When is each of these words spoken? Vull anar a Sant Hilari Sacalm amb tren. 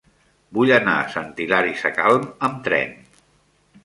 Vull 0.57 0.71
anar 0.77 0.95
a 1.01 1.11
Sant 1.15 1.29
Hilari 1.45 1.75
Sacalm 1.81 2.23
amb 2.47 2.65
tren. 2.69 2.97